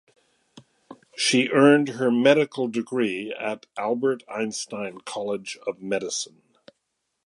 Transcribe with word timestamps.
She 1.15 1.47
earned 1.49 1.89
her 1.89 2.09
medical 2.09 2.67
degree 2.67 3.31
at 3.39 3.67
Albert 3.77 4.23
Einstein 4.27 5.01
College 5.01 5.59
of 5.67 5.79
Medicine. 5.79 6.41